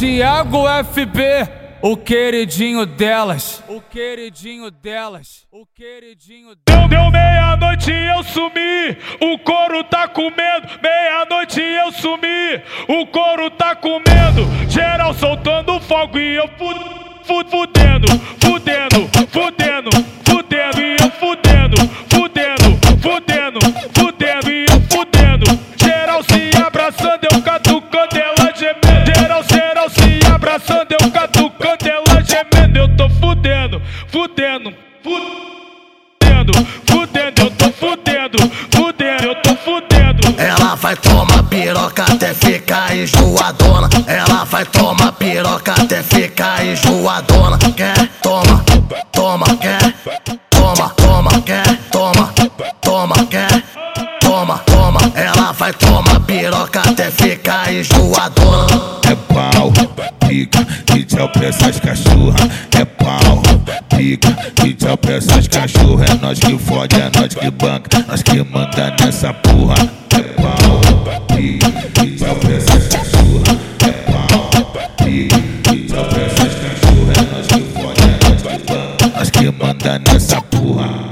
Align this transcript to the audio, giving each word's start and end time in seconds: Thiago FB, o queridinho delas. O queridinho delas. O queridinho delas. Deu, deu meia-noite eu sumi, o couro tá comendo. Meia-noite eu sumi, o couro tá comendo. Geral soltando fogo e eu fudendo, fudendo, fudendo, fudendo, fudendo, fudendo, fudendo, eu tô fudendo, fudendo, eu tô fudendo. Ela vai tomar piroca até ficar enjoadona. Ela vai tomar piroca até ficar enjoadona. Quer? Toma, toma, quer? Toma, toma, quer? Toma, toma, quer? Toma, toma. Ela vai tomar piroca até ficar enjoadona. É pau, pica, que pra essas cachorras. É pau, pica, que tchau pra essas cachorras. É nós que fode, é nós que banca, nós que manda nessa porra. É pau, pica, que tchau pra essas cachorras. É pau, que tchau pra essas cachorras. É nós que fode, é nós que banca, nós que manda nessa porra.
Thiago 0.00 0.64
FB, 0.94 1.20
o 1.82 1.94
queridinho 1.94 2.86
delas. 2.86 3.62
O 3.68 3.82
queridinho 3.82 4.70
delas. 4.70 5.46
O 5.52 5.66
queridinho 5.66 6.54
delas. 6.54 6.88
Deu, 6.88 6.88
deu 6.88 7.10
meia-noite 7.10 7.92
eu 7.92 8.24
sumi, 8.24 8.96
o 9.20 9.38
couro 9.40 9.84
tá 9.84 10.08
comendo. 10.08 10.68
Meia-noite 10.82 11.60
eu 11.60 11.92
sumi, 11.92 12.62
o 12.88 13.06
couro 13.08 13.50
tá 13.50 13.76
comendo. 13.76 14.46
Geral 14.70 15.12
soltando 15.12 15.78
fogo 15.80 16.18
e 16.18 16.36
eu 16.36 16.48
fudendo, 16.48 17.50
fudendo, 17.50 18.08
fudendo, 18.40 19.19
fudendo, 34.08 34.72
fudendo, 35.02 36.52
fudendo, 36.52 36.52
fudendo, 36.86 37.42
eu 37.42 37.50
tô 37.50 37.72
fudendo, 37.72 38.38
fudendo, 38.70 39.24
eu 39.24 39.34
tô 39.36 39.56
fudendo. 39.56 40.00
Ela 40.40 40.74
vai 40.74 40.96
tomar 40.96 41.42
piroca 41.44 42.04
até 42.04 42.32
ficar 42.34 42.96
enjoadona. 42.96 43.88
Ela 44.06 44.44
vai 44.44 44.64
tomar 44.64 45.12
piroca 45.12 45.72
até 45.72 46.02
ficar 46.02 46.64
enjoadona. 46.64 47.58
Quer? 47.76 48.08
Toma, 48.22 48.64
toma, 49.12 49.46
quer? 49.56 49.94
Toma, 50.50 50.90
toma, 50.90 51.42
quer? 51.42 51.76
Toma, 51.90 52.32
toma, 52.80 53.26
quer? 53.26 53.62
Toma, 54.20 54.58
toma. 54.58 55.00
Ela 55.14 55.52
vai 55.52 55.72
tomar 55.72 56.20
piroca 56.20 56.80
até 56.80 57.10
ficar 57.10 57.72
enjoadona. 57.72 59.00
É 59.10 59.14
pau, 59.34 59.72
pica, 60.28 60.64
que 60.86 61.04
pra 61.28 61.46
essas 61.46 61.80
cachorras. 61.80 62.40
É 62.78 62.84
pau, 62.84 62.99
pica, 64.00 64.34
que 64.54 64.72
tchau 64.72 64.96
pra 64.96 65.14
essas 65.16 65.46
cachorras. 65.46 66.10
É 66.10 66.14
nós 66.14 66.38
que 66.38 66.58
fode, 66.58 66.96
é 66.96 67.10
nós 67.14 67.34
que 67.34 67.50
banca, 67.50 68.04
nós 68.08 68.22
que 68.22 68.42
manda 68.42 68.96
nessa 68.98 69.34
porra. 69.34 69.74
É 70.16 70.22
pau, 70.40 71.26
pica, 71.36 71.70
que 71.70 72.16
tchau 72.16 72.34
pra 72.36 72.52
essas 72.54 72.88
cachorras. 72.88 73.58
É 73.86 73.92
pau, 74.10 74.50
que 74.96 75.28
tchau 75.86 76.04
pra 76.06 76.22
essas 76.22 76.54
cachorras. 76.54 77.18
É 77.18 77.22
nós 77.30 77.46
que 77.46 77.60
fode, 77.74 78.00
é 78.00 78.18
nós 78.24 78.42
que 78.42 78.72
banca, 78.72 79.18
nós 79.18 79.30
que 79.30 79.50
manda 79.50 79.98
nessa 79.98 80.40
porra. 80.40 81.09